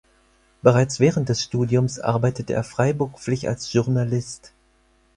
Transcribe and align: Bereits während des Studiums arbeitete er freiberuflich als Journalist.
Bereits 0.63 0.99
während 0.99 1.29
des 1.29 1.43
Studiums 1.43 1.99
arbeitete 1.99 2.53
er 2.55 2.63
freiberuflich 2.63 3.47
als 3.47 3.71
Journalist. 3.71 4.51